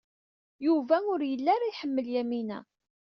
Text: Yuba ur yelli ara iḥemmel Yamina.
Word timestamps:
Yuba 0.65 0.95
ur 1.13 1.19
yelli 1.29 1.49
ara 1.55 1.65
iḥemmel 1.71 2.05
Yamina. 2.13 2.59